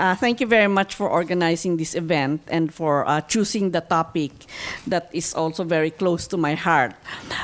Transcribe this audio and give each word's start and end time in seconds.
Uh, 0.00 0.14
thank 0.14 0.40
you 0.40 0.46
very 0.46 0.66
much 0.66 0.94
for 0.94 1.10
organizing 1.10 1.76
this 1.76 1.94
event 1.94 2.40
and 2.48 2.72
for 2.72 3.06
uh, 3.06 3.20
choosing 3.20 3.70
the 3.70 3.82
topic 3.82 4.32
that 4.86 5.10
is 5.12 5.34
also 5.34 5.62
very 5.62 5.90
close 5.90 6.26
to 6.26 6.38
my 6.38 6.54
heart. 6.54 6.94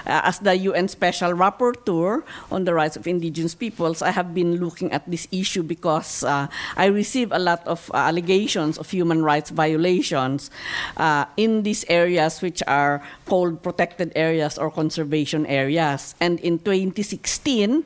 Uh, 0.06 0.24
as 0.24 0.38
the 0.38 0.56
UN 0.72 0.88
Special 0.88 1.32
Rapporteur 1.32 2.22
on 2.50 2.64
the 2.64 2.72
rights 2.72 2.96
of 2.96 3.06
indigenous 3.06 3.54
peoples, 3.54 4.00
I 4.00 4.08
have 4.10 4.32
been 4.32 4.56
looking 4.56 4.90
at 4.90 5.04
this 5.04 5.28
issue 5.30 5.62
because 5.62 6.24
uh, 6.24 6.48
I 6.78 6.86
receive 6.86 7.30
a 7.30 7.38
lot 7.38 7.60
of 7.66 7.90
uh, 7.92 8.08
allegations 8.08 8.78
of 8.78 8.88
human 8.88 9.22
rights 9.22 9.50
violations 9.50 10.50
uh, 10.96 11.26
in 11.36 11.62
these 11.62 11.84
areas 11.90 12.40
which 12.40 12.62
are 12.66 13.02
called 13.26 13.62
protected 13.62 14.12
areas 14.16 14.56
or 14.56 14.70
conservation 14.70 15.44
areas. 15.44 16.14
And 16.20 16.40
in 16.40 16.58
2016, 16.60 17.84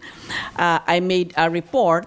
I 0.55 1.01
made 1.01 1.35
a 1.37 1.51
report 1.51 2.07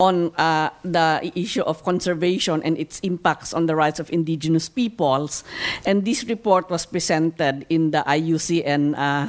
on 0.00 0.32
uh, 0.40 0.72
the 0.82 1.20
issue 1.36 1.60
of 1.68 1.84
conservation 1.84 2.64
and 2.64 2.80
its 2.80 2.98
impacts 3.00 3.52
on 3.52 3.66
the 3.66 3.76
rights 3.76 4.00
of 4.00 4.10
indigenous 4.10 4.68
peoples. 4.68 5.44
And 5.84 6.08
this 6.08 6.24
report 6.24 6.70
was 6.72 6.86
presented 6.86 7.66
in 7.68 7.92
the 7.92 8.02
IUCN 8.08 8.96
uh, 8.96 9.28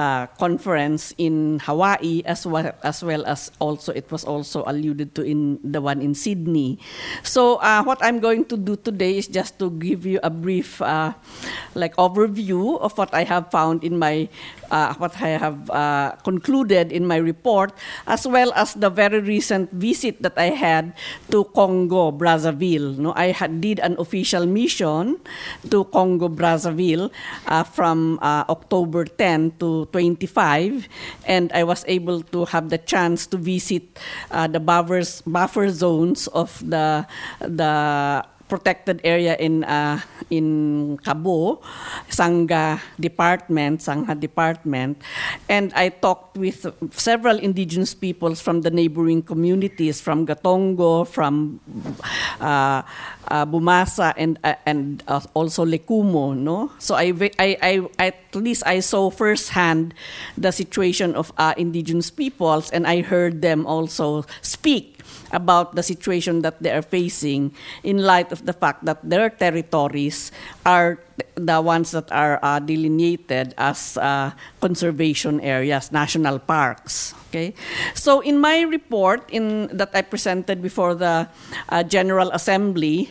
uh, 0.00 0.26
conference 0.38 1.12
in 1.18 1.58
Hawaii, 1.66 2.22
as 2.24 2.46
well, 2.46 2.72
as 2.82 3.02
well 3.02 3.26
as 3.26 3.50
also 3.58 3.92
it 3.92 4.10
was 4.10 4.24
also 4.24 4.62
alluded 4.66 5.14
to 5.16 5.22
in 5.26 5.58
the 5.64 5.82
one 5.82 6.00
in 6.00 6.14
Sydney. 6.14 6.78
So 7.24 7.56
uh, 7.56 7.82
what 7.82 7.98
I'm 8.00 8.20
going 8.20 8.46
to 8.46 8.56
do 8.56 8.76
today 8.76 9.18
is 9.18 9.26
just 9.26 9.58
to 9.58 9.70
give 9.70 10.06
you 10.06 10.20
a 10.22 10.30
brief, 10.30 10.80
uh, 10.80 11.12
like 11.74 11.96
overview 11.96 12.78
of 12.80 12.96
what 12.96 13.12
I 13.12 13.24
have 13.24 13.50
found 13.50 13.82
in 13.82 13.98
my 13.98 14.28
uh, 14.70 14.94
what 14.94 15.20
I 15.20 15.38
have 15.38 15.66
concluded 16.22 16.92
in 16.92 17.06
my 17.06 17.16
report, 17.16 17.72
as 18.06 18.26
well 18.26 18.52
as 18.54 18.74
the 18.74 18.90
very 18.90 19.20
recent 19.20 19.70
visit 19.72 20.03
that 20.10 20.36
I 20.36 20.50
had 20.50 20.92
to 21.30 21.44
Congo, 21.54 22.10
Brazzaville. 22.12 22.98
No, 22.98 23.12
I 23.16 23.32
had, 23.32 23.60
did 23.60 23.80
an 23.80 23.96
official 23.98 24.46
mission 24.46 25.20
to 25.70 25.84
Congo, 25.84 26.28
Brazzaville 26.28 27.10
uh, 27.46 27.64
from 27.64 28.18
uh, 28.20 28.44
October 28.48 29.04
10 29.04 29.52
to 29.60 29.86
25, 29.92 30.88
and 31.26 31.52
I 31.52 31.64
was 31.64 31.84
able 31.88 32.22
to 32.22 32.44
have 32.46 32.70
the 32.70 32.78
chance 32.78 33.26
to 33.28 33.36
visit 33.36 33.98
uh, 34.30 34.46
the 34.46 34.60
buffers, 34.60 35.22
buffer 35.22 35.70
zones 35.70 36.26
of 36.28 36.58
the 36.64 37.06
the 37.40 38.24
protected 38.48 39.00
area 39.04 39.36
in 39.36 39.64
uh, 39.64 40.00
in 40.30 40.98
Kabo, 41.02 41.60
Sangha 42.08 42.80
Department, 43.00 43.80
Sangha 43.80 44.18
Department, 44.18 45.00
and 45.48 45.72
I 45.74 45.88
talked 45.88 46.36
with 46.36 46.66
several 46.92 47.38
indigenous 47.38 47.94
peoples 47.94 48.40
from 48.40 48.62
the 48.62 48.70
neighboring 48.70 49.22
communities, 49.22 50.00
from 50.00 50.26
Gatongo, 50.26 51.06
from 51.06 51.60
uh, 52.40 52.82
uh, 53.28 53.46
Bomassa, 53.46 54.14
and 54.16 54.38
uh, 54.44 54.54
and 54.66 55.02
uh, 55.08 55.20
also 55.34 55.64
Lekumo. 55.64 56.36
No, 56.36 56.72
so 56.78 56.94
I, 56.94 57.12
I, 57.38 57.56
I 57.62 57.72
at 57.98 58.34
least 58.34 58.62
I 58.66 58.80
saw 58.80 59.10
firsthand 59.10 59.94
the 60.36 60.52
situation 60.52 61.14
of 61.14 61.32
uh, 61.38 61.54
indigenous 61.56 62.10
peoples, 62.10 62.70
and 62.70 62.86
I 62.86 63.02
heard 63.02 63.42
them 63.42 63.66
also 63.66 64.24
speak 64.42 64.93
about 65.32 65.74
the 65.74 65.82
situation 65.82 66.42
that 66.42 66.62
they 66.62 66.70
are 66.70 66.82
facing 66.82 67.52
in 67.82 67.98
light 67.98 68.32
of 68.32 68.46
the 68.46 68.52
fact 68.52 68.84
that 68.84 68.98
their 69.02 69.30
territories 69.30 70.32
are 70.64 70.98
the 71.34 71.60
ones 71.60 71.90
that 71.90 72.10
are 72.12 72.38
uh, 72.42 72.58
delineated 72.58 73.54
as 73.58 73.96
uh, 73.98 74.30
conservation 74.60 75.40
areas, 75.40 75.90
national 75.92 76.38
parks. 76.38 77.14
Okay, 77.34 77.52
so 77.94 78.20
in 78.20 78.38
my 78.38 78.62
report 78.62 79.26
in 79.26 79.66
that 79.74 79.90
I 79.90 80.02
presented 80.02 80.62
before 80.62 80.94
the 80.94 81.26
uh, 81.68 81.82
General 81.82 82.30
Assembly, 82.30 83.10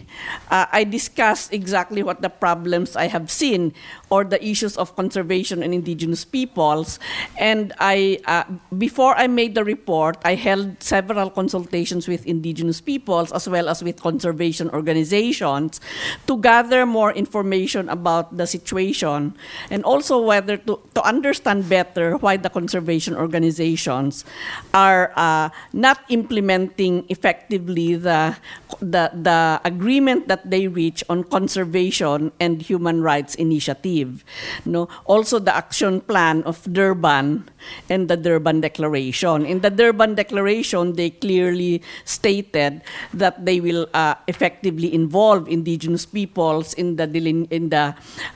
uh, 0.50 0.66
I 0.72 0.86
discussed 0.86 1.52
exactly 1.52 2.04
what 2.04 2.22
the 2.22 2.30
problems 2.30 2.96
I 2.96 3.12
have 3.12 3.30
seen 3.30 3.74
or 4.10 4.24
the 4.24 4.40
issues 4.40 4.78
of 4.78 4.96
conservation 4.96 5.62
and 5.62 5.74
indigenous 5.74 6.24
peoples. 6.24 7.00
And 7.38 7.74
I, 7.80 8.20
uh, 8.24 8.46
before 8.78 9.14
I 9.18 9.28
made 9.28 9.56
the 9.56 9.66
report, 9.66 10.16
I 10.24 10.36
held 10.36 10.82
several 10.82 11.30
consultations 11.30 12.08
with 12.08 12.26
indigenous 12.26 12.80
peoples 12.80 13.34
as 13.34 13.50
well 13.50 13.68
as 13.68 13.84
with 13.84 14.00
conservation 14.00 14.70
organizations 14.70 15.82
to 16.28 16.38
gather 16.40 16.86
more 16.86 17.12
information 17.12 17.90
about 17.94 18.36
the 18.36 18.50
situation 18.50 19.38
and 19.70 19.86
also 19.86 20.18
whether 20.18 20.58
to, 20.58 20.82
to 20.98 21.02
understand 21.06 21.70
better 21.70 22.18
why 22.18 22.36
the 22.36 22.50
conservation 22.50 23.16
organizations 23.16 24.26
are 24.74 25.14
uh, 25.16 25.50
not 25.72 26.02
implementing 26.10 27.06
effectively 27.10 27.96
the, 27.96 28.36
the, 28.82 29.14
the 29.14 29.62
agreement 29.64 30.28
that 30.28 30.50
they 30.50 30.68
reach 30.68 31.04
on 31.10 31.24
conservation 31.24 32.32
and 32.40 32.62
human 32.62 33.02
rights 33.02 33.36
initiative. 33.36 34.26
No? 34.66 34.90
Also 35.06 35.38
the 35.38 35.56
action 35.56 36.02
plan 36.02 36.42
of 36.44 36.62
Durban 36.72 37.50
and 37.90 38.10
the 38.10 38.18
Durban 38.18 38.62
Declaration. 38.62 39.46
In 39.46 39.62
the 39.62 39.70
Durban 39.70 40.16
Declaration, 40.16 40.94
they 40.94 41.12
clearly 41.12 41.82
stated 42.06 42.82
that 43.14 43.46
they 43.46 43.60
will 43.60 43.88
uh, 43.94 44.16
effectively 44.28 44.94
involve 44.94 45.48
indigenous 45.48 46.06
peoples 46.06 46.74
in 46.74 46.96
the, 46.96 47.06
in 47.52 47.70
the 47.70 47.83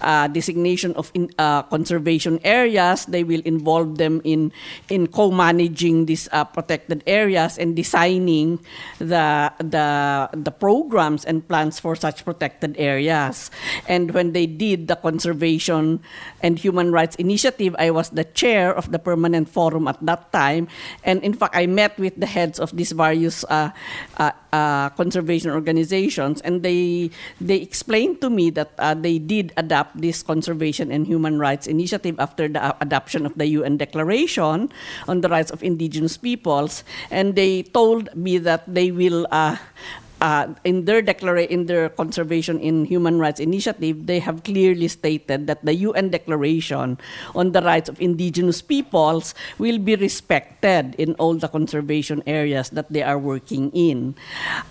uh, 0.02 0.28
designation 0.28 0.92
of 0.96 1.12
in, 1.14 1.30
uh, 1.38 1.64
conservation 1.64 2.40
areas. 2.44 3.06
They 3.06 3.24
will 3.24 3.42
involve 3.46 3.98
them 3.98 4.22
in, 4.24 4.52
in 4.90 5.08
co-management 5.08 5.78
managing 5.78 6.06
these 6.06 6.28
uh, 6.32 6.44
protected 6.44 7.04
areas 7.08 7.58
and 7.58 7.76
designing 7.76 8.60
the, 9.00 9.52
the, 9.60 9.88
the 10.34 10.52
programs 10.52 11.24
and 11.24 11.48
plans 11.48 11.80
for 11.80 11.96
such 11.96 12.26
protected 12.26 12.76
areas. 12.78 13.52
And 13.88 14.12
when 14.12 14.34
they 14.34 14.46
did 14.46 14.88
the 14.88 14.96
Conservation 14.96 16.00
and 16.42 16.60
Human 16.60 16.92
Rights 16.92 17.16
Initiative, 17.16 17.76
I 17.80 17.92
was 17.92 18.10
the 18.10 18.24
chair 18.24 18.74
of 18.74 18.92
the 18.92 19.00
permanent 19.00 19.50
forum 19.50 19.88
at 19.88 19.98
that 20.02 20.32
time. 20.32 20.68
And 21.04 21.22
in 21.24 21.34
fact, 21.34 21.56
I 21.56 21.68
met 21.68 21.98
with 21.98 22.18
the 22.18 22.28
heads 22.28 22.60
of 22.60 22.76
these 22.76 22.92
various 22.92 23.46
uh, 23.46 23.72
uh, 24.18 24.32
uh 24.52 24.90
conservation 24.98 25.52
organizations, 25.52 26.42
and 26.42 26.64
they, 26.64 27.12
they 27.40 27.58
explained 27.58 28.22
to 28.22 28.30
me 28.30 28.50
that 28.52 28.74
they 29.02 29.20
did 29.20 29.37
adopt 29.58 30.02
this 30.02 30.24
Conservation 30.24 30.92
and 30.92 31.06
Human 31.06 31.40
Rights 31.40 31.68
Initiative 31.68 32.20
after 32.20 32.48
the 32.48 32.76
adoption 32.82 33.26
of 33.26 33.36
the 33.36 33.46
UN 33.62 33.78
Declaration 33.78 34.70
on 35.08 35.22
the 35.22 35.30
Rights 35.30 35.52
of 35.52 35.64
indigenous 35.64 36.18
peoples, 36.18 36.84
and 37.12 37.36
they 37.36 37.64
told 37.64 38.10
me 38.16 38.38
that 38.38 38.64
they 38.68 38.92
will. 38.92 39.28
Uh, 39.32 39.58
uh, 40.22 40.54
in 40.64 40.86
their 40.86 41.02
declaration, 41.02 41.52
in 41.52 41.66
their 41.66 41.90
conservation 41.90 42.60
in 42.60 42.86
human 42.86 43.20
rights 43.20 43.40
initiative, 43.40 44.08
they 44.08 44.20
have 44.20 44.44
clearly 44.44 44.88
stated 44.88 45.48
that 45.48 45.64
the 45.64 45.76
UN 45.88 46.10
Declaration 46.10 46.98
on 47.36 47.52
the 47.52 47.62
rights 47.62 47.90
of 47.90 48.00
indigenous 48.02 48.62
peoples 48.62 49.36
will 49.58 49.78
be 49.78 49.96
respected 49.96 50.96
in 50.98 51.14
all 51.16 51.36
the 51.36 51.48
conservation 51.48 52.24
areas 52.26 52.70
that 52.72 52.92
they 52.92 53.04
are 53.04 53.20
working 53.20 53.72
in. 53.72 54.16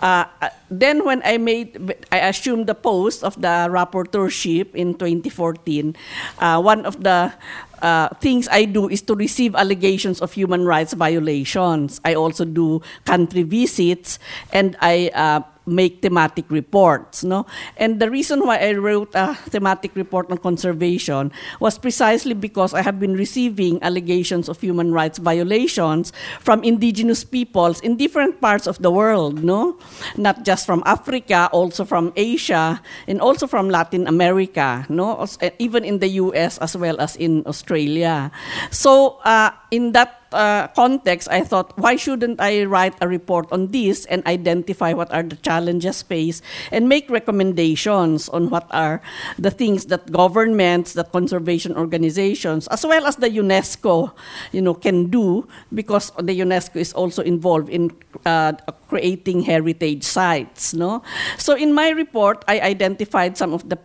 Uh, 0.00 0.26
then, 0.70 1.04
when 1.04 1.22
I 1.24 1.38
made, 1.38 1.94
I 2.10 2.26
assumed 2.26 2.66
the 2.66 2.74
post 2.74 3.22
of 3.22 3.40
the 3.40 3.70
rapporteurship 3.70 4.74
in 4.74 4.94
2014. 4.94 5.94
Uh, 6.38 6.60
one 6.60 6.84
of 6.84 7.02
the 7.02 7.32
uh, 7.82 8.08
things 8.20 8.48
I 8.48 8.64
do 8.64 8.88
is 8.88 9.02
to 9.02 9.14
receive 9.14 9.54
allegations 9.54 10.20
of 10.20 10.32
human 10.32 10.64
rights 10.64 10.92
violations. 10.92 12.00
I 12.04 12.14
also 12.14 12.44
do 12.44 12.82
country 13.04 13.42
visits 13.42 14.18
and 14.52 14.76
I 14.80 15.10
uh, 15.14 15.40
make 15.66 16.00
thematic 16.02 16.50
reports. 16.50 17.24
No? 17.24 17.46
And 17.76 18.00
the 18.00 18.10
reason 18.10 18.46
why 18.46 18.58
I 18.58 18.72
wrote 18.74 19.10
a 19.14 19.34
thematic 19.34 19.94
report 19.94 20.30
on 20.30 20.38
conservation 20.38 21.32
was 21.60 21.78
precisely 21.78 22.34
because 22.34 22.72
I 22.72 22.82
have 22.82 22.98
been 22.98 23.14
receiving 23.14 23.82
allegations 23.82 24.48
of 24.48 24.60
human 24.60 24.92
rights 24.92 25.18
violations 25.18 26.12
from 26.40 26.62
indigenous 26.64 27.24
peoples 27.24 27.80
in 27.80 27.96
different 27.96 28.40
parts 28.40 28.66
of 28.66 28.78
the 28.78 28.90
world, 28.90 29.42
no? 29.42 29.78
Not 30.16 30.44
just 30.44 30.66
from 30.66 30.82
Africa, 30.86 31.50
also 31.52 31.84
from 31.84 32.12
Asia, 32.16 32.80
and 33.06 33.20
also 33.20 33.46
from 33.46 33.68
Latin 33.68 34.06
America, 34.06 34.86
no? 34.88 35.26
Even 35.58 35.84
in 35.84 35.98
the 35.98 36.08
US 36.22 36.58
as 36.58 36.76
well 36.76 37.00
as 37.00 37.16
in 37.16 37.42
Australia. 37.46 38.30
So 38.70 39.18
uh, 39.24 39.50
in 39.70 39.92
that 39.92 40.25
uh, 40.32 40.68
context, 40.68 41.28
I 41.30 41.42
thought, 41.42 41.76
why 41.78 41.96
shouldn't 41.96 42.40
I 42.40 42.64
write 42.64 42.94
a 43.00 43.08
report 43.08 43.50
on 43.52 43.68
this 43.68 44.04
and 44.06 44.26
identify 44.26 44.92
what 44.92 45.12
are 45.12 45.22
the 45.22 45.36
challenges 45.36 46.02
faced 46.02 46.42
and 46.72 46.88
make 46.88 47.08
recommendations 47.10 48.28
on 48.28 48.50
what 48.50 48.66
are 48.70 49.00
the 49.38 49.50
things 49.50 49.86
that 49.86 50.10
governments, 50.12 50.94
that 50.94 51.12
conservation 51.12 51.76
organizations, 51.76 52.66
as 52.68 52.84
well 52.84 53.06
as 53.06 53.16
the 53.16 53.28
UNESCO, 53.28 54.12
you 54.52 54.62
know, 54.62 54.74
can 54.74 55.06
do 55.10 55.46
because 55.74 56.10
the 56.18 56.40
UNESCO 56.40 56.76
is 56.76 56.92
also 56.92 57.22
involved 57.22 57.68
in 57.68 57.90
uh, 58.24 58.52
creating 58.88 59.42
heritage 59.42 60.04
sites. 60.04 60.74
No? 60.74 61.02
So 61.38 61.54
in 61.54 61.74
my 61.74 61.90
report, 61.90 62.44
I 62.48 62.60
identified 62.60 63.36
some 63.36 63.52
of 63.52 63.68
the 63.68 63.76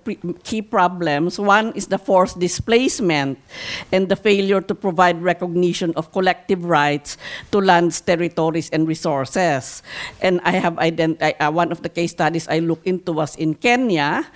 key 0.44 0.62
problems. 0.62 1.40
One 1.40 1.74
is 1.74 1.88
the 1.88 1.98
forced 1.98 2.40
displacement 2.40 3.40
and 3.92 4.10
the 4.10 4.16
failure 4.16 4.62
to 4.62 4.76
provide 4.76 5.22
recognition 5.22 5.94
of 5.96 6.12
collective 6.12 6.66
rights 6.66 7.18
to 7.52 7.60
lands, 7.60 8.02
territories, 8.02 8.70
and 8.70 8.88
resources. 8.88 9.84
And 10.22 10.40
I 10.44 10.52
have 10.52 10.78
identified 10.78 11.36
uh, 11.40 11.52
one 11.52 11.72
of 11.72 11.82
the 11.82 11.90
case 11.90 12.12
studies 12.12 12.48
I 12.48 12.60
looked 12.60 12.86
into 12.86 13.12
was 13.12 13.36
in 13.36 13.56
Kenya, 13.56 14.28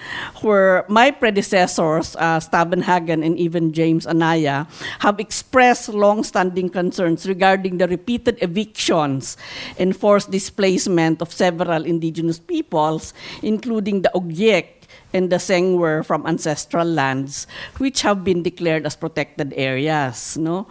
where 0.42 0.86
my 0.90 1.12
predecessors, 1.12 2.16
uh, 2.18 2.40
Stavenhagen 2.40 3.24
and 3.26 3.38
even 3.38 3.74
James 3.74 4.08
Anaya, 4.08 4.68
have 5.00 5.20
expressed 5.20 5.90
long-standing 5.90 6.70
concerns 6.70 7.28
regarding 7.28 7.78
the 7.78 7.88
repeated 7.88 8.38
evictions 8.42 9.38
and 9.78 9.96
forced 9.96 10.32
displacement 10.32 10.55
of 11.22 11.32
several 11.32 11.86
indigenous 11.86 12.40
peoples, 12.40 13.14
including 13.42 14.02
the 14.02 14.12
Ogiek 14.16 14.76
and 15.16 15.32
the 15.32 15.40
Sengwer 15.40 16.04
from 16.04 16.28
ancestral 16.28 16.84
lands, 16.84 17.48
which 17.80 18.04
have 18.04 18.28
been 18.28 18.44
declared 18.44 18.86
as 18.86 19.00
protected 19.00 19.56
areas. 19.56 20.36
No, 20.36 20.68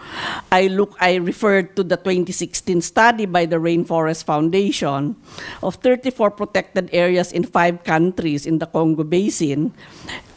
I 0.53 0.69
look. 0.69 0.93
I 1.01 1.17
referred 1.17 1.73
to 1.81 1.83
the 1.83 1.97
2016 1.97 2.85
study 2.85 3.25
by 3.25 3.49
the 3.49 3.57
Rainforest 3.57 4.29
Foundation 4.29 5.17
of 5.65 5.81
34 5.81 6.37
protected 6.37 6.93
areas 6.93 7.33
in 7.33 7.49
five 7.49 7.83
countries 7.83 8.45
in 8.45 8.61
the 8.61 8.69
Congo 8.69 9.03
Basin, 9.03 9.73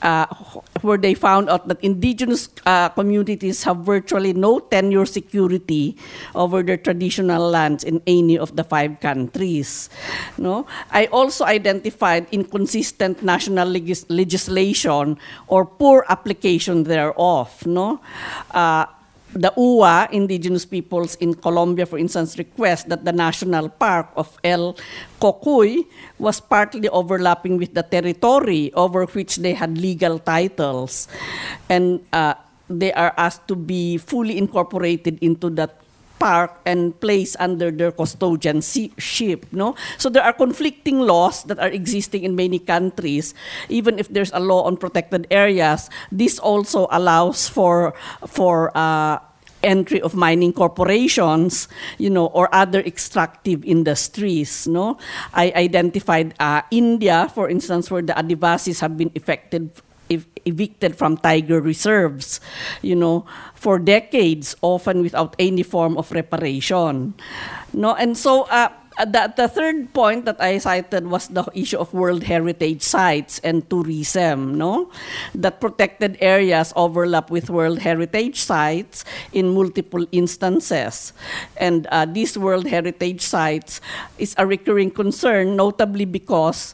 uh, 0.01 0.25
where 0.81 0.97
they 0.97 1.13
found 1.13 1.49
out 1.49 1.67
that 1.67 1.83
indigenous 1.83 2.47
uh, 2.65 2.89
communities 2.89 3.63
have 3.63 3.83
virtually 3.83 4.31
no 4.31 4.59
tenure 4.59 5.05
security 5.05 5.97
over 6.35 6.63
their 6.63 6.77
traditional 6.77 7.49
lands 7.49 7.83
in 7.83 8.01
any 8.07 8.37
of 8.37 8.55
the 8.55 8.63
five 8.63 8.99
countries. 8.99 9.89
No, 10.37 10.65
I 10.91 11.07
also 11.07 11.43
identified 11.43 12.27
inconsistent 12.31 13.23
national 13.23 13.67
legis- 14.09 14.27
legislation 14.27 15.17
or 15.47 15.65
poor 15.65 16.05
application 16.09 16.83
thereof. 16.83 17.65
No. 17.65 17.99
Uh, 18.51 18.85
the 19.33 19.51
UWA, 19.57 20.09
indigenous 20.11 20.65
peoples 20.65 21.15
in 21.19 21.35
Colombia, 21.35 21.85
for 21.85 21.99
instance, 21.99 22.37
request 22.37 22.89
that 22.89 23.03
the 23.03 23.11
national 23.11 23.69
park 23.69 24.09
of 24.15 24.31
El 24.43 24.75
Cocuy 25.19 25.85
was 26.17 26.39
partly 26.39 26.89
overlapping 26.89 27.57
with 27.57 27.73
the 27.73 27.83
territory 27.83 28.71
over 28.73 29.05
which 29.05 29.37
they 29.37 29.53
had 29.53 29.77
legal 29.77 30.17
titles. 30.17 31.07
And 31.69 32.01
uh, 32.13 32.35
they 32.69 32.93
are 32.93 33.13
asked 33.17 33.47
to 33.47 33.55
be 33.55 33.97
fully 33.97 34.37
incorporated 34.37 35.19
into 35.21 35.49
that 35.59 35.75
park 36.19 36.59
and 36.65 36.97
place 36.99 37.35
under 37.39 37.71
their 37.71 37.91
custodianship. 37.91 39.45
No, 39.51 39.75
so 39.97 40.09
there 40.09 40.23
are 40.23 40.33
conflicting 40.33 40.99
laws 40.99 41.43
that 41.43 41.59
are 41.59 41.69
existing 41.69 42.23
in 42.23 42.35
many 42.35 42.59
countries. 42.59 43.33
Even 43.69 43.99
if 43.99 44.09
there's 44.09 44.31
a 44.33 44.39
law 44.39 44.63
on 44.63 44.77
protected 44.77 45.27
areas, 45.31 45.89
this 46.11 46.39
also 46.39 46.87
allows 46.91 47.47
for 47.47 47.93
for 48.25 48.75
uh, 48.77 49.19
entry 49.63 50.01
of 50.01 50.15
mining 50.15 50.53
corporations, 50.53 51.67
you 51.97 52.09
know, 52.09 52.27
or 52.27 52.49
other 52.53 52.79
extractive 52.81 53.65
industries. 53.65 54.67
No, 54.67 54.97
I 55.33 55.51
identified 55.55 56.33
uh, 56.39 56.61
India, 56.71 57.29
for 57.33 57.49
instance, 57.49 57.89
where 57.89 58.01
the 58.01 58.13
Adivasis 58.13 58.81
have 58.81 58.97
been 58.97 59.11
affected 59.15 59.71
ev- 60.09 60.27
evicted 60.45 60.95
from 60.95 61.17
tiger 61.17 61.61
reserves, 61.61 62.39
you 62.81 62.95
know, 62.95 63.25
for 63.55 63.79
decades, 63.79 64.55
often 64.61 65.01
without 65.01 65.35
any 65.39 65.63
form 65.63 65.97
of 65.97 66.11
reparation. 66.11 67.13
No, 67.73 67.95
and 67.95 68.17
so 68.17 68.43
uh, 68.43 68.69
the, 69.05 69.31
the 69.35 69.47
third 69.47 69.93
point 69.93 70.25
that 70.25 70.41
I 70.41 70.57
cited 70.57 71.07
was 71.07 71.27
the 71.27 71.45
issue 71.53 71.77
of 71.77 71.93
World 71.93 72.23
Heritage 72.23 72.81
Sites 72.81 73.39
and 73.39 73.67
tourism, 73.69 74.57
no? 74.57 74.89
That 75.35 75.61
protected 75.61 76.17
areas 76.19 76.73
overlap 76.75 77.29
with 77.29 77.49
World 77.49 77.79
Heritage 77.79 78.41
Sites 78.41 79.05
in 79.33 79.53
multiple 79.53 80.05
instances. 80.11 81.13
And 81.57 81.87
uh, 81.87 82.05
these 82.05 82.37
World 82.37 82.67
Heritage 82.67 83.21
Sites 83.21 83.81
is 84.17 84.33
a 84.37 84.47
recurring 84.47 84.91
concern, 84.91 85.55
notably 85.55 86.05
because 86.05 86.73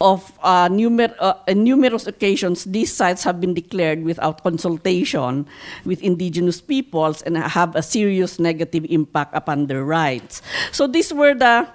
of 0.00 0.32
uh, 0.42 0.68
numer- 0.68 1.14
uh, 1.18 1.34
numerous 1.54 2.06
occasions, 2.06 2.64
these 2.64 2.92
sites 2.92 3.24
have 3.24 3.40
been 3.40 3.54
declared 3.54 4.04
without 4.04 4.42
consultation 4.42 5.46
with 5.84 6.02
indigenous 6.02 6.60
peoples 6.60 7.22
and 7.22 7.36
have 7.36 7.74
a 7.74 7.82
serious 7.82 8.38
negative 8.38 8.84
impact 8.88 9.34
upon 9.34 9.66
their 9.66 9.84
rights. 9.84 10.42
So 10.72 10.86
these 10.86 11.12
were 11.12 11.34
the 11.34 11.68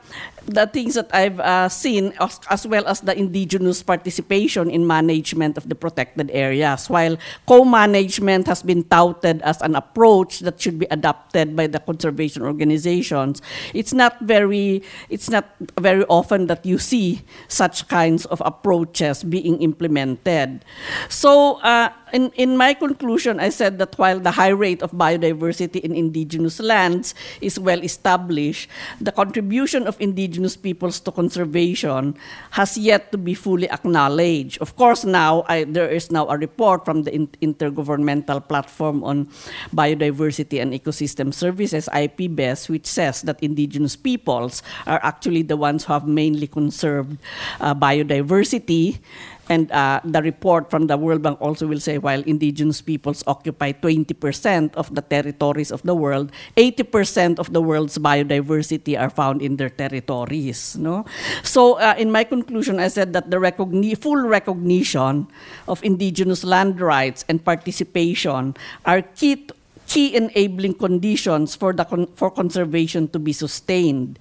the 0.45 0.67
things 0.67 0.95
that 0.95 1.09
I've 1.13 1.39
uh, 1.39 1.69
seen, 1.69 2.13
as, 2.19 2.39
as, 2.49 2.67
well 2.67 2.85
as 2.87 3.01
the 3.01 3.17
indigenous 3.17 3.83
participation 3.83 4.69
in 4.69 4.85
management 4.85 5.57
of 5.57 5.69
the 5.69 5.75
protected 5.75 6.31
areas. 6.31 6.89
While 6.89 7.17
co-management 7.47 8.47
has 8.47 8.63
been 8.63 8.83
touted 8.83 9.41
as 9.41 9.61
an 9.61 9.75
approach 9.75 10.39
that 10.39 10.59
should 10.59 10.79
be 10.79 10.87
adopted 10.89 11.55
by 11.55 11.67
the 11.67 11.79
conservation 11.79 12.43
organizations, 12.43 13.41
it's 13.73 13.93
not 13.93 14.19
very, 14.21 14.83
it's 15.09 15.29
not 15.29 15.49
very 15.79 16.03
often 16.05 16.47
that 16.47 16.65
you 16.65 16.77
see 16.77 17.21
such 17.47 17.87
kinds 17.87 18.25
of 18.25 18.41
approaches 18.45 19.23
being 19.23 19.61
implemented. 19.61 20.65
So. 21.09 21.61
Uh, 21.61 21.91
in, 22.13 22.31
in 22.35 22.57
my 22.57 22.73
conclusion, 22.73 23.39
I 23.39 23.49
said 23.49 23.79
that 23.79 23.97
while 23.97 24.19
the 24.19 24.31
high 24.31 24.53
rate 24.53 24.81
of 24.81 24.91
biodiversity 24.91 25.79
in 25.81 25.95
indigenous 25.95 26.59
lands 26.59 27.15
is 27.41 27.59
well 27.59 27.81
established, 27.83 28.69
the 28.99 29.11
contribution 29.11 29.87
of 29.87 29.99
indigenous 29.99 30.55
peoples 30.55 30.99
to 31.01 31.11
conservation 31.11 32.15
has 32.51 32.77
yet 32.77 33.11
to 33.11 33.17
be 33.17 33.33
fully 33.33 33.69
acknowledged. 33.69 34.61
Of 34.61 34.75
course, 34.75 35.03
now 35.03 35.43
I, 35.47 35.63
there 35.63 35.89
is 35.89 36.11
now 36.11 36.27
a 36.27 36.37
report 36.37 36.85
from 36.85 37.03
the 37.03 37.11
Intergovernmental 37.11 38.47
Platform 38.47 39.03
on 39.03 39.27
Biodiversity 39.73 40.61
and 40.61 40.73
Ecosystem 40.73 41.33
Services, 41.33 41.89
IPBES, 41.91 42.69
which 42.69 42.85
says 42.85 43.21
that 43.23 43.41
indigenous 43.41 43.95
peoples 43.95 44.63
are 44.85 44.99
actually 45.03 45.41
the 45.41 45.57
ones 45.57 45.85
who 45.85 45.93
have 45.93 46.07
mainly 46.07 46.47
conserved 46.47 47.17
uh, 47.59 47.73
biodiversity 47.73 48.99
and 49.49 49.71
uh, 49.71 49.99
the 50.03 50.21
report 50.21 50.69
from 50.69 50.87
the 50.87 50.97
World 50.97 51.21
Bank 51.21 51.41
also 51.41 51.67
will 51.67 51.79
say 51.79 51.97
while 51.97 52.21
indigenous 52.23 52.81
peoples 52.81 53.23
occupy 53.27 53.71
20% 53.71 54.75
of 54.75 54.93
the 54.93 55.01
territories 55.01 55.71
of 55.71 55.81
the 55.83 55.95
world, 55.95 56.31
80% 56.57 57.39
of 57.39 57.51
the 57.53 57.61
world's 57.61 57.97
biodiversity 57.97 58.99
are 58.99 59.09
found 59.09 59.41
in 59.41 59.57
their 59.57 59.69
territories. 59.69 60.77
No? 60.77 61.05
So, 61.43 61.79
uh, 61.79 61.95
in 61.97 62.11
my 62.11 62.23
conclusion, 62.23 62.79
I 62.79 62.87
said 62.87 63.13
that 63.13 63.31
the 63.31 63.37
recogni- 63.37 63.97
full 63.97 64.21
recognition 64.21 65.27
of 65.67 65.83
indigenous 65.83 66.43
land 66.43 66.79
rights 66.79 67.25
and 67.27 67.43
participation 67.43 68.55
are 68.85 69.01
key 69.01 69.47
key 69.91 70.15
enabling 70.15 70.73
conditions 70.79 71.51
for 71.53 71.75
the 71.75 71.83
con- 71.83 72.07
for 72.15 72.31
conservation 72.31 73.11
to 73.11 73.19
be 73.19 73.35
sustained. 73.35 74.15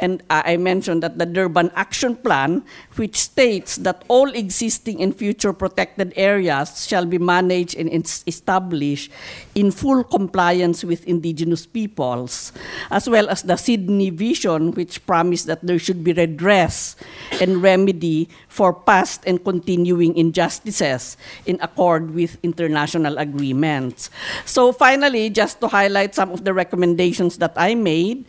And 0.00 0.22
I 0.30 0.56
mentioned 0.56 1.02
that 1.02 1.18
the 1.18 1.26
Durban 1.26 1.70
Action 1.76 2.16
Plan, 2.16 2.64
which 2.96 3.20
states 3.20 3.76
that 3.84 4.04
all 4.08 4.32
existing 4.32 5.02
and 5.02 5.14
future 5.14 5.52
protected 5.52 6.12
areas 6.16 6.86
shall 6.86 7.04
be 7.04 7.18
managed 7.18 7.76
and 7.76 7.92
established 8.26 9.12
in 9.54 9.70
full 9.70 10.04
compliance 10.04 10.84
with 10.84 11.06
indigenous 11.06 11.66
peoples, 11.66 12.52
as 12.90 13.08
well 13.08 13.28
as 13.28 13.42
the 13.42 13.56
Sydney 13.56 14.10
Vision, 14.10 14.70
which 14.72 15.04
promised 15.06 15.46
that 15.46 15.64
there 15.66 15.78
should 15.78 16.04
be 16.04 16.12
redress 16.12 16.94
and 17.40 17.62
remedy 17.62 18.28
for 18.48 18.72
past 18.72 19.22
and 19.26 19.42
continuing 19.42 20.14
injustices 20.16 21.16
in 21.46 21.58
accord 21.60 22.14
with 22.14 22.38
international 22.42 23.18
agreements. 23.18 24.10
So 24.44 24.72
finally, 24.72 25.30
just 25.30 25.60
to 25.60 25.68
highlight 25.68 26.14
some 26.14 26.30
of 26.30 26.44
the 26.44 26.54
recommendations 26.54 27.38
that 27.38 27.54
I 27.56 27.74
made, 27.74 28.24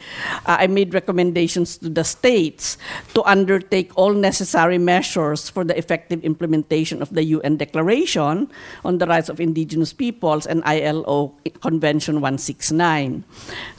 uh, 0.45 0.57
I 0.59 0.67
made 0.67 0.93
recommendations 0.93 1.77
to 1.77 1.89
the 1.89 2.03
states 2.03 2.77
to 3.13 3.21
undertake 3.23 3.91
all 3.95 4.13
necessary 4.13 4.77
measures 4.77 5.49
for 5.49 5.63
the 5.63 5.77
effective 5.77 6.23
implementation 6.23 7.01
of 7.01 7.13
the 7.13 7.23
UN 7.37 7.57
Declaration 7.57 8.49
on 8.85 8.97
the 8.97 9.05
Rights 9.05 9.29
of 9.29 9.39
Indigenous 9.39 9.93
Peoples 9.93 10.45
and 10.45 10.63
ILO 10.65 11.20
Convention 11.61 12.15
169. 12.21 13.23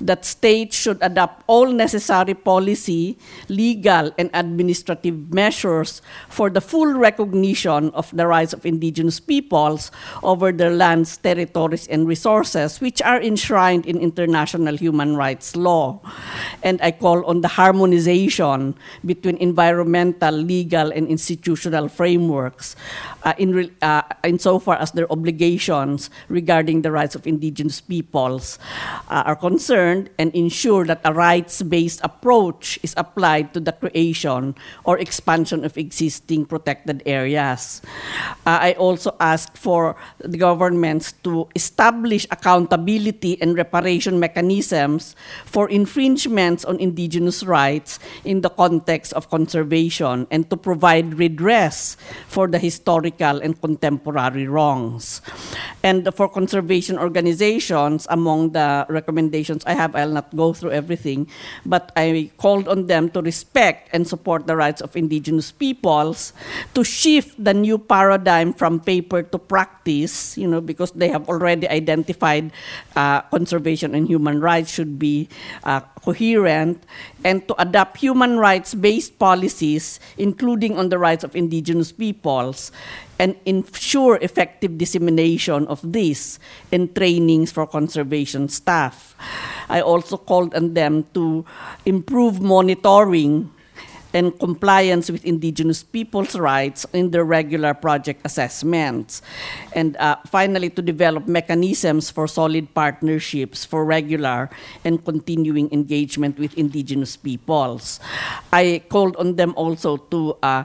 That 0.01 0.25
states 0.25 0.77
should 0.77 0.99
adopt 1.01 1.43
all 1.47 1.67
necessary 1.67 2.35
policy, 2.35 3.19
legal, 3.49 4.13
and 4.19 4.31
administrative 4.35 5.33
measures 5.33 6.03
for 6.29 6.51
the 6.51 6.61
full 6.61 6.93
recognition 6.95 7.91
of 7.91 8.11
the 8.15 8.27
rights 8.27 8.53
of 8.53 8.67
indigenous 8.67 9.21
peoples 9.21 9.91
over 10.23 10.53
their 10.53 10.71
lands, 10.71 11.17
territories, 11.17 11.87
and 11.89 12.07
resources, 12.07 12.81
which 12.81 13.03
are 13.03 13.21
enshrined 13.21 13.87
in 13.87 13.99
international 13.99 14.77
human 14.77 15.17
rights 15.17 15.57
law. 15.57 16.01
And 16.63 16.81
I 16.83 16.93
call 16.93 17.25
on 17.27 17.41
the 17.41 17.49
harmonization 17.49 18.75
between 19.05 19.37
environmental, 19.39 20.35
legal, 20.35 20.91
and 20.93 21.09
institutional 21.09 21.89
frameworks 21.89 22.77
uh, 23.25 23.35
in, 23.39 23.55
re- 23.55 23.73
uh, 23.83 24.03
insofar 24.25 24.77
as 24.77 24.93
their 24.93 25.11
obligations 25.11 26.11
regarding 26.29 26.83
the 26.83 26.91
rights 26.91 27.15
of 27.15 27.22
indigenous 27.27 27.81
peoples 27.81 28.59
uh, 29.09 29.23
are 29.27 29.37
concerned 29.37 30.11
and 30.19 30.35
ensure 30.35 30.85
that 30.85 31.01
a 31.05 31.13
rights-based 31.13 32.01
approach 32.03 32.79
is 32.83 32.95
applied 32.97 33.55
to 33.55 33.61
the 33.61 33.73
creation 33.73 34.55
or 34.85 34.99
expansion 34.99 35.65
of 35.65 35.77
existing 35.79 36.45
protected 36.47 37.03
areas. 37.07 37.83
Uh, 38.47 38.59
I 38.61 38.73
also 38.75 39.17
asked 39.21 39.57
for 39.57 39.97
the 40.19 40.39
governments 40.39 41.13
to 41.25 41.49
establish 41.55 42.27
accountability 42.31 43.41
and 43.41 43.57
reparation 43.57 44.19
mechanisms 44.19 45.15
for 45.45 45.69
infringements 45.69 46.65
on 46.65 46.81
indigenous 46.81 47.43
rights 47.45 47.99
in 48.25 48.41
the 48.41 48.51
context 48.51 49.13
of 49.13 49.31
conservation 49.31 50.27
and 50.31 50.49
to 50.51 50.57
provide 50.57 51.15
redress 51.15 51.97
for 52.27 52.49
the 52.49 52.59
historical 52.59 53.41
and 53.41 53.61
contemporary 53.61 54.47
wrongs. 54.47 55.21
And 55.83 56.09
for 56.15 56.29
conservation 56.29 56.99
organizations, 57.13 58.09
among 58.09 58.57
the 58.57 58.89
recommendations. 58.89 59.61
I 59.69 59.77
have, 59.77 59.93
I'll 59.93 60.17
not 60.17 60.33
go 60.33 60.57
through 60.57 60.73
everything, 60.73 61.29
but 61.69 61.93
I 61.93 62.33
called 62.41 62.73
on 62.73 62.89
them 62.89 63.13
to 63.13 63.21
respect 63.21 63.93
and 63.93 64.09
support 64.09 64.49
the 64.49 64.57
rights 64.57 64.81
of 64.81 64.97
indigenous 64.97 65.53
peoples, 65.53 66.33
to 66.73 66.81
shift 66.81 67.37
the 67.37 67.53
new 67.53 67.77
paradigm 67.77 68.57
from 68.57 68.81
paper 68.81 69.21
to 69.21 69.37
practice, 69.37 70.41
you 70.41 70.49
know, 70.49 70.65
because 70.65 70.97
they 70.97 71.13
have 71.13 71.29
already 71.29 71.69
identified 71.69 72.49
uh, 72.97 73.21
conservation 73.29 73.93
and 73.93 74.09
human 74.09 74.41
rights 74.41 74.73
should 74.73 74.97
be 74.97 75.29
uh, 75.69 75.85
coherent, 76.01 76.81
and 77.29 77.45
to 77.47 77.53
adopt 77.61 78.01
human 78.01 78.41
rights 78.41 78.73
based 78.73 79.19
policies, 79.21 80.01
including 80.17 80.81
on 80.81 80.89
the 80.89 80.97
rights 80.97 81.23
of 81.23 81.37
indigenous 81.37 81.93
peoples, 81.93 82.73
and 83.23 83.39
ensure 83.47 84.19
effective 84.19 84.75
dissemination 84.77 85.63
of 85.71 85.79
this 85.87 86.43
in 86.75 86.91
trainings 86.91 87.55
for 87.55 87.71
conservation 87.71 88.51
staff. 88.51 89.15
I 89.71 89.81
also 89.81 90.19
called 90.19 90.59
on 90.59 90.75
them 90.75 91.07
to 91.15 91.47
improve 91.87 92.43
monitoring 92.43 93.55
and 94.13 94.39
compliance 94.39 95.11
with 95.11 95.25
indigenous 95.25 95.83
people's 95.83 96.37
rights 96.37 96.85
in 96.93 97.11
their 97.11 97.25
regular 97.25 97.73
project 97.75 98.21
assessments. 98.25 99.23
And 99.73 99.97
uh, 99.97 100.17
finally, 100.29 100.69
to 100.71 100.83
develop 100.83 101.27
mechanisms 101.27 102.11
for 102.11 102.29
solid 102.29 102.75
partnerships 102.75 103.65
for 103.65 103.85
regular 103.85 104.51
and 104.85 105.03
continuing 105.05 105.73
engagement 105.73 106.39
with 106.39 106.57
indigenous 106.59 107.17
peoples. 107.17 108.01
I 108.53 108.83
called 108.89 109.17
on 109.17 109.37
them 109.37 109.55
also 109.57 109.97
to 110.13 110.37
uh, 110.43 110.65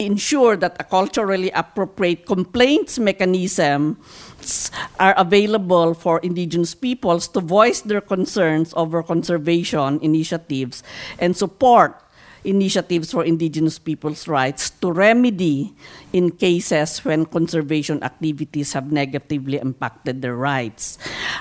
ensure 0.00 0.56
that 0.56 0.76
a 0.80 0.84
culturally 0.84 1.50
appropriate 1.52 2.24
complaints 2.26 2.98
mechanism 2.98 4.00
are 4.98 5.14
available 5.16 5.92
for 5.92 6.18
indigenous 6.20 6.74
peoples 6.74 7.28
to 7.28 7.40
voice 7.40 7.82
their 7.82 8.00
concerns 8.00 8.72
over 8.74 9.02
conservation 9.02 10.00
initiatives 10.00 10.82
and 11.18 11.36
support 11.36 12.00
initiatives 12.44 13.12
for 13.12 13.24
indigenous 13.24 13.78
people's 13.78 14.28
rights 14.28 14.70
to 14.80 14.92
remedy 14.92 15.74
in 16.12 16.30
cases 16.30 17.04
when 17.04 17.24
conservation 17.26 18.02
activities 18.02 18.72
have 18.72 18.90
negatively 18.92 19.58
impacted 19.58 20.22
their 20.22 20.36
rights. 20.36 20.98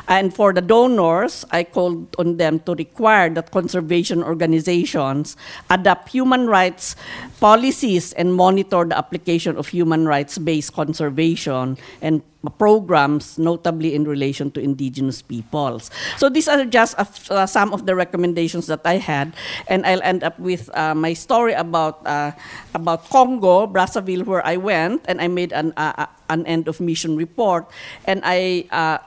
And 0.07 0.33
for 0.33 0.53
the 0.53 0.61
donors, 0.61 1.45
I 1.51 1.63
called 1.63 2.15
on 2.17 2.37
them 2.37 2.59
to 2.61 2.75
require 2.75 3.29
that 3.31 3.51
conservation 3.51 4.23
organizations 4.23 5.37
adopt 5.69 6.09
human 6.09 6.47
rights 6.47 6.95
policies 7.39 8.13
and 8.13 8.35
monitor 8.35 8.85
the 8.85 8.97
application 8.97 9.57
of 9.57 9.67
human 9.69 10.05
rights 10.05 10.37
based 10.37 10.73
conservation 10.73 11.77
and 12.01 12.21
programs, 12.57 13.37
notably 13.37 13.93
in 13.93 14.05
relation 14.07 14.51
to 14.51 14.61
indigenous 14.61 15.21
peoples. 15.21 15.91
So 16.15 16.29
these 16.29 16.47
are 16.47 16.63
just 16.63 16.95
uh, 17.29 17.45
some 17.45 17.73
of 17.73 17.85
the 17.85 17.95
recommendations 17.95 18.67
that 18.67 18.79
I 18.85 18.95
had, 18.95 19.35
and 19.67 19.85
I'll 19.85 20.01
end 20.03 20.23
up 20.23 20.39
with 20.39 20.69
uh, 20.71 20.88
my 20.95 21.13
story 21.13 21.53
about 21.53 22.05
uh, 22.05 22.31
about 22.73 23.09
Congo, 23.09 23.67
Brazzaville, 23.67 24.25
where 24.25 24.45
I 24.45 24.57
went, 24.57 25.05
and 25.05 25.21
I 25.21 25.27
made 25.27 25.53
an 25.53 25.73
uh, 25.77 26.07
an 26.29 26.45
end 26.45 26.67
of 26.67 26.79
mission 26.79 27.15
report, 27.15 27.67
and 28.05 28.21
I 28.23 28.65
uh, 28.71 28.97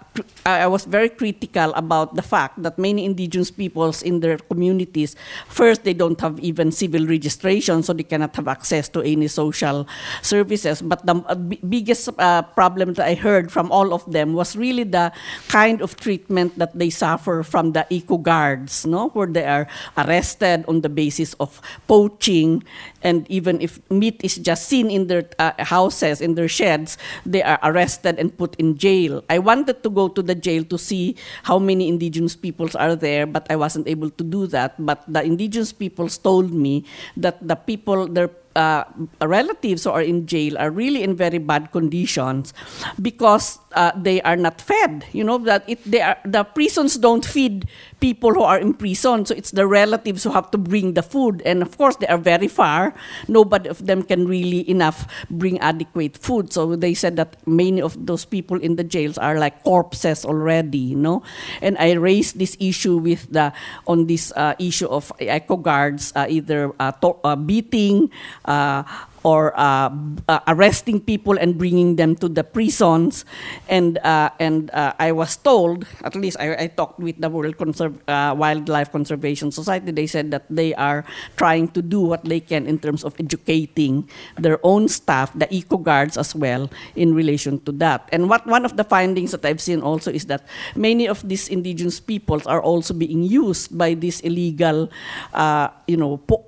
I 0.44 0.66
was 0.66 0.84
very 0.84 1.08
critical 1.08 1.72
about 1.74 2.14
the 2.14 2.22
fact 2.22 2.62
that 2.62 2.78
many 2.78 3.04
indigenous 3.04 3.50
peoples 3.50 4.02
in 4.02 4.20
their 4.20 4.36
communities, 4.38 5.16
first 5.48 5.84
they 5.84 5.94
don't 5.94 6.20
have 6.20 6.38
even 6.40 6.72
civil 6.72 7.06
registration, 7.06 7.82
so 7.82 7.92
they 7.92 8.02
cannot 8.02 8.36
have 8.36 8.48
access 8.48 8.88
to 8.90 9.00
any 9.00 9.28
social 9.28 9.86
services. 10.20 10.82
But 10.82 11.06
the 11.06 11.16
uh, 11.26 11.34
biggest 11.68 12.10
uh, 12.18 12.42
problem 12.42 12.94
that 12.94 13.06
I 13.06 13.14
heard 13.14 13.50
from 13.50 13.72
all 13.72 13.94
of 13.94 14.04
them 14.10 14.34
was 14.34 14.56
really 14.56 14.84
the 14.84 15.12
kind 15.48 15.80
of 15.80 15.96
treatment 15.96 16.58
that 16.58 16.76
they 16.78 16.90
suffer 16.90 17.42
from 17.42 17.72
the 17.72 17.86
eco 17.88 18.18
guards, 18.18 18.84
no, 18.84 19.08
where 19.10 19.26
they 19.26 19.44
are 19.44 19.66
arrested 19.96 20.64
on 20.68 20.82
the 20.82 20.88
basis 20.88 21.34
of 21.40 21.60
poaching, 21.86 22.62
and 23.02 23.26
even 23.30 23.60
if 23.60 23.80
meat 23.90 24.20
is 24.22 24.36
just 24.36 24.68
seen 24.68 24.90
in 24.90 25.06
their 25.06 25.24
uh, 25.38 25.52
houses, 25.58 26.20
in 26.20 26.34
their 26.34 26.48
sheds, 26.48 26.98
they 27.24 27.42
are 27.42 27.58
arrested 27.62 28.18
and 28.18 28.36
put 28.36 28.54
in 28.56 28.76
jail. 28.76 29.24
I 29.30 29.38
wanted 29.38 29.82
to 29.82 29.90
go 29.90 30.08
to 30.08 30.22
the 30.22 30.34
jail 30.34 30.64
to 30.64 30.78
see 30.78 31.16
how 31.44 31.58
many 31.58 31.88
indigenous 31.88 32.36
peoples 32.36 32.74
are 32.74 32.96
there, 32.96 33.26
but 33.26 33.46
I 33.50 33.56
wasn't 33.56 33.88
able 33.88 34.10
to 34.10 34.24
do 34.24 34.46
that. 34.48 34.74
But 34.78 35.04
the 35.06 35.22
indigenous 35.22 35.72
peoples 35.72 36.18
told 36.18 36.52
me 36.52 36.84
that 37.16 37.40
the 37.46 37.56
people, 37.56 38.06
their 38.08 38.28
uh, 38.56 38.84
relatives 39.20 39.84
who 39.84 39.90
are 39.90 40.02
in 40.02 40.26
jail 40.26 40.58
are 40.58 40.70
really 40.70 41.02
in 41.02 41.14
very 41.16 41.38
bad 41.38 41.72
conditions 41.72 42.52
because 43.00 43.58
uh, 43.74 43.92
they 43.96 44.20
are 44.22 44.36
not 44.36 44.60
fed. 44.60 45.04
You 45.12 45.24
know 45.24 45.38
that 45.38 45.64
it 45.66 45.80
they 45.84 46.00
are 46.00 46.18
the 46.24 46.44
prisons 46.44 46.96
don't 46.96 47.24
feed 47.24 47.66
people 48.00 48.34
who 48.34 48.42
are 48.42 48.58
in 48.58 48.74
prison, 48.74 49.24
so 49.26 49.34
it's 49.34 49.50
the 49.52 49.66
relatives 49.66 50.24
who 50.24 50.30
have 50.30 50.50
to 50.50 50.58
bring 50.58 50.94
the 50.94 51.02
food, 51.02 51.42
and 51.44 51.62
of 51.62 51.76
course 51.78 51.96
they 51.96 52.06
are 52.06 52.18
very 52.18 52.48
far. 52.48 52.94
Nobody 53.28 53.68
of 53.68 53.86
them 53.86 54.02
can 54.02 54.26
really 54.26 54.68
enough 54.68 55.06
bring 55.30 55.58
adequate 55.60 56.16
food. 56.18 56.52
So 56.52 56.76
they 56.76 56.94
said 56.94 57.16
that 57.16 57.36
many 57.46 57.80
of 57.80 57.96
those 58.06 58.24
people 58.24 58.58
in 58.60 58.76
the 58.76 58.84
jails 58.84 59.18
are 59.18 59.38
like 59.38 59.62
corpses 59.64 60.24
already. 60.24 60.92
You 60.92 60.96
know, 60.96 61.22
and 61.60 61.76
I 61.78 61.92
raised 61.92 62.38
this 62.38 62.56
issue 62.60 62.98
with 62.98 63.30
the 63.32 63.52
on 63.86 64.06
this 64.06 64.32
uh, 64.36 64.54
issue 64.58 64.88
of 64.88 65.12
eco 65.20 65.56
guards 65.56 66.12
uh, 66.16 66.26
either 66.28 66.72
uh, 66.80 66.92
to- 67.00 67.18
uh, 67.24 67.36
beating 67.36 68.10
uh, 68.44 68.82
or 69.22 69.54
uh, 69.58 69.90
uh, 70.28 70.40
arresting 70.48 71.00
people 71.00 71.38
and 71.38 71.58
bringing 71.58 71.96
them 71.96 72.14
to 72.16 72.28
the 72.28 72.44
prisons. 72.44 73.24
And 73.68 73.98
uh, 73.98 74.30
and 74.38 74.70
uh, 74.70 74.92
I 74.98 75.12
was 75.12 75.36
told, 75.36 75.86
at 76.04 76.14
least 76.14 76.36
I, 76.40 76.54
I 76.54 76.66
talked 76.66 76.98
with 76.98 77.20
the 77.20 77.30
World 77.30 77.56
Conserv- 77.56 77.98
uh, 78.08 78.34
Wildlife 78.34 78.90
Conservation 78.92 79.50
Society. 79.50 79.90
They 79.92 80.06
said 80.06 80.30
that 80.30 80.44
they 80.50 80.74
are 80.74 81.04
trying 81.36 81.68
to 81.68 81.82
do 81.82 82.00
what 82.00 82.24
they 82.24 82.40
can 82.40 82.66
in 82.66 82.78
terms 82.78 83.04
of 83.04 83.14
educating 83.18 84.08
their 84.38 84.58
own 84.62 84.88
staff, 84.88 85.32
the 85.34 85.46
eco 85.54 85.76
guards 85.76 86.16
as 86.18 86.34
well, 86.34 86.70
in 86.96 87.14
relation 87.14 87.58
to 87.64 87.72
that. 87.78 88.08
And 88.12 88.28
what 88.28 88.46
one 88.46 88.64
of 88.64 88.76
the 88.76 88.84
findings 88.84 89.30
that 89.30 89.44
I've 89.44 89.60
seen 89.62 89.80
also 89.80 90.10
is 90.10 90.26
that 90.26 90.46
many 90.74 91.06
of 91.06 91.26
these 91.26 91.48
indigenous 91.48 92.00
peoples 92.00 92.46
are 92.46 92.60
also 92.60 92.94
being 92.94 93.22
used 93.22 93.76
by 93.76 93.94
these 93.94 94.20
illegal, 94.20 94.90
uh, 95.32 95.68
you 95.86 95.96
know, 95.96 96.16
po- 96.18 96.46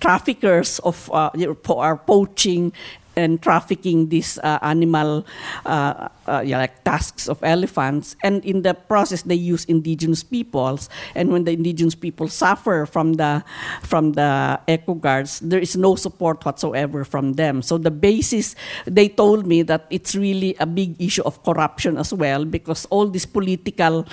traffickers 0.00 0.78
of 0.80 1.10
you 1.34 1.46
know, 1.46 1.54
are 1.78 1.96
poaching 1.96 2.72
and 3.16 3.40
trafficking 3.40 4.08
these 4.08 4.38
uh, 4.38 4.58
animal 4.62 5.26
uh, 5.66 6.08
uh, 6.26 6.42
yeah, 6.44 6.58
like 6.58 6.84
tusks 6.84 7.28
of 7.28 7.42
elephants. 7.42 8.16
And 8.22 8.44
in 8.44 8.62
the 8.62 8.74
process 8.74 9.22
they 9.22 9.34
use 9.34 9.64
indigenous 9.66 10.22
peoples. 10.22 10.88
And 11.14 11.30
when 11.30 11.44
the 11.44 11.52
indigenous 11.52 11.94
people 11.94 12.28
suffer 12.28 12.86
from 12.86 13.14
the 13.14 13.44
from 13.82 14.12
the 14.12 14.60
eco 14.66 14.94
guards 14.94 15.40
there 15.40 15.60
is 15.60 15.76
no 15.76 15.94
support 15.94 16.44
whatsoever 16.44 17.04
from 17.04 17.34
them. 17.34 17.62
So 17.62 17.78
the 17.78 17.90
basis 17.90 18.56
they 18.86 19.08
told 19.08 19.46
me 19.46 19.62
that 19.62 19.86
it's 19.90 20.14
really 20.14 20.56
a 20.58 20.66
big 20.66 21.00
issue 21.00 21.22
of 21.22 21.42
corruption 21.44 21.96
as 21.96 22.12
well 22.12 22.44
because 22.44 22.86
all 22.86 23.06
these 23.06 23.26
political 23.26 24.06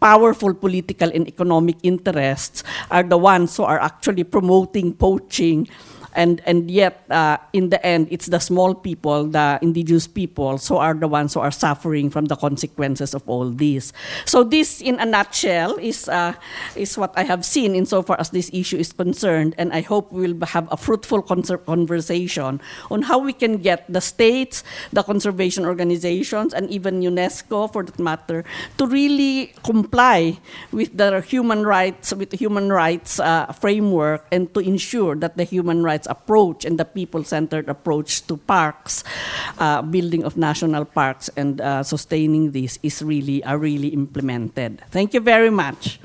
powerful 0.00 0.54
political 0.54 1.10
and 1.10 1.26
economic 1.26 1.76
interests 1.82 2.62
are 2.90 3.02
the 3.02 3.18
ones 3.18 3.56
who 3.56 3.64
are 3.64 3.80
actually 3.80 4.24
promoting 4.24 4.92
poaching 4.94 5.68
and 6.14 6.40
and 6.46 6.70
yet 6.70 7.04
uh, 7.10 7.36
in 7.52 7.70
the 7.70 7.84
end 7.84 8.08
it's 8.10 8.26
the 8.26 8.40
small 8.40 8.74
people 8.74 9.24
the 9.24 9.58
indigenous 9.62 10.06
people 10.06 10.58
so 10.58 10.78
are 10.78 10.94
the 10.94 11.08
ones 11.08 11.34
who 11.34 11.40
are 11.40 11.50
suffering 11.50 12.10
from 12.10 12.26
the 12.26 12.36
consequences 12.36 13.14
of 13.14 13.22
all 13.28 13.50
this. 13.50 13.92
So 14.24 14.44
this 14.44 14.80
in 14.80 14.98
a 14.98 15.06
nutshell 15.06 15.76
is 15.76 16.08
uh, 16.08 16.34
is 16.76 16.96
what 16.98 17.12
i 17.16 17.22
have 17.22 17.44
seen 17.44 17.74
insofar 17.74 18.18
as 18.18 18.30
this 18.30 18.50
issue 18.52 18.76
is 18.76 18.92
concerned. 18.92 19.54
And 19.58 19.72
i 19.72 19.80
hope 19.80 20.12
we'll 20.12 20.38
have 20.46 20.68
a 20.70 20.76
fruitful 20.76 21.22
conversation 21.22 22.60
on 22.90 23.02
how 23.02 23.18
we 23.18 23.32
can 23.32 23.58
get 23.58 23.86
the 23.88 24.00
states 24.00 24.64
the 24.92 25.02
conservation 25.02 25.64
organizations 25.64 26.54
and 26.54 26.68
even 26.70 27.00
unesco 27.00 27.70
for 27.72 27.82
that 27.82 27.98
matter 27.98 28.44
to 28.78 28.86
really 28.86 29.52
comply 29.62 30.38
with 30.72 30.96
the 30.96 31.20
human 31.20 31.64
rights 31.66 32.12
with 32.12 32.30
the 32.30 32.36
human 32.36 32.72
rights 32.72 33.20
uh, 33.20 33.46
framework 33.52 34.26
and 34.32 34.52
to 34.54 34.60
ensure 34.60 35.14
that 35.14 35.36
the 35.36 35.44
human 35.44 35.82
rights 36.00 36.08
approach 36.08 36.64
and 36.64 36.78
the 36.78 36.84
people-centered 36.84 37.68
approach 37.68 38.26
to 38.26 38.36
parks, 38.36 39.04
uh, 39.58 39.82
building 39.82 40.24
of 40.24 40.36
national 40.36 40.84
parks, 40.84 41.28
and 41.36 41.60
uh, 41.60 41.82
sustaining 41.82 42.52
this 42.52 42.78
is 42.82 43.02
really 43.02 43.44
are 43.44 43.58
really 43.58 43.88
implemented. 43.88 44.80
Thank 44.90 45.12
you 45.12 45.20
very 45.20 45.50
much. 45.50 46.00